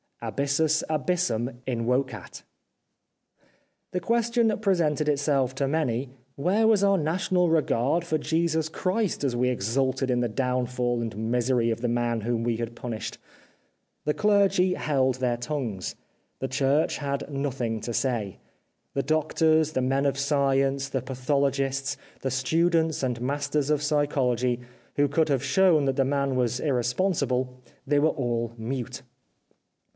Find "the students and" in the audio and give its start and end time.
22.21-23.21